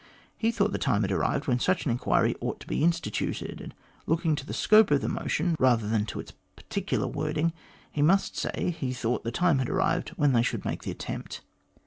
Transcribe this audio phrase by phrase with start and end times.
[0.35, 3.75] He thought the time had arrived when such an enquiry ought to be instituted, and
[4.07, 7.53] looking to the scope of the motion, Tather than to its particular wording,
[7.91, 11.41] he must say he thought the time had arrived when they should make the attempt.